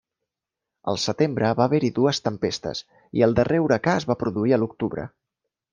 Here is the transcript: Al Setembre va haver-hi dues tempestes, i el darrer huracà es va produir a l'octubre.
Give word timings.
Al 0.93 0.97
Setembre 1.03 1.51
va 1.59 1.67
haver-hi 1.71 1.91
dues 1.99 2.23
tempestes, 2.29 2.83
i 3.21 3.27
el 3.29 3.39
darrer 3.41 3.61
huracà 3.67 3.97
es 4.03 4.11
va 4.13 4.21
produir 4.25 4.57
a 4.59 4.63
l'octubre. 4.65 5.09